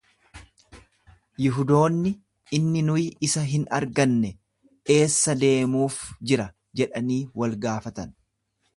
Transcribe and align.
Yihudoonni, 1.45 2.13
Inni 2.59 2.83
nuyi 2.89 3.05
isa 3.29 3.45
hin 3.51 3.69
arganne 3.81 4.33
eessa 4.97 5.39
deemuuf 5.45 6.03
jira 6.31 6.53
jedhanii 6.83 7.23
wal 7.43 7.59
gaafatan. 7.69 8.19